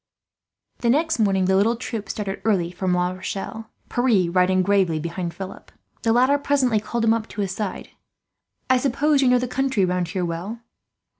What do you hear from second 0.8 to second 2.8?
next morning the little troop started early